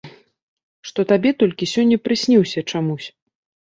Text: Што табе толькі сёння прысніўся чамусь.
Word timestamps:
Што 0.89 1.05
табе 1.11 1.33
толькі 1.43 1.69
сёння 1.75 1.97
прысніўся 2.07 2.59
чамусь. 2.73 3.07